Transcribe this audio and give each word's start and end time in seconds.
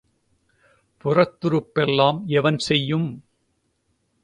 புறத்துறுப்பெல்லாம் 1.05 2.19
எவன் 2.27 2.57
செய்யும்? 2.57 3.07